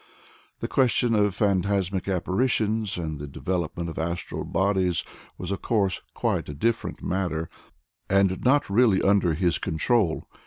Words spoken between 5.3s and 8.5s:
was of course quite a different matter, and